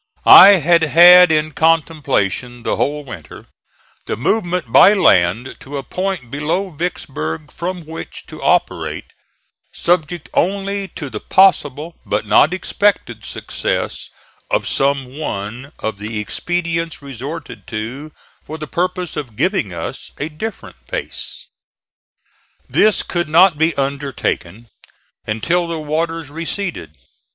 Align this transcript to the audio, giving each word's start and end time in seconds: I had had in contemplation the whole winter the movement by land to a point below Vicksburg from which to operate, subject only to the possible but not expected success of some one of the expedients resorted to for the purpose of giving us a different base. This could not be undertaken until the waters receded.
I 0.25 0.53
had 0.53 0.81
had 0.81 1.31
in 1.31 1.51
contemplation 1.51 2.63
the 2.63 2.75
whole 2.75 3.03
winter 3.03 3.45
the 4.07 4.17
movement 4.17 4.71
by 4.73 4.95
land 4.95 5.57
to 5.59 5.77
a 5.77 5.83
point 5.83 6.31
below 6.31 6.71
Vicksburg 6.71 7.51
from 7.51 7.85
which 7.85 8.25
to 8.25 8.41
operate, 8.41 9.05
subject 9.71 10.27
only 10.33 10.87
to 10.95 11.11
the 11.11 11.19
possible 11.19 11.97
but 12.03 12.25
not 12.25 12.51
expected 12.51 13.23
success 13.23 14.09
of 14.49 14.67
some 14.67 15.15
one 15.19 15.71
of 15.77 15.99
the 15.99 16.17
expedients 16.17 17.03
resorted 17.03 17.67
to 17.67 18.11
for 18.43 18.57
the 18.57 18.65
purpose 18.65 19.15
of 19.15 19.35
giving 19.35 19.71
us 19.71 20.09
a 20.17 20.29
different 20.29 20.77
base. 20.87 21.45
This 22.67 23.03
could 23.03 23.29
not 23.29 23.59
be 23.59 23.75
undertaken 23.77 24.67
until 25.27 25.67
the 25.67 25.77
waters 25.77 26.31
receded. 26.31 26.95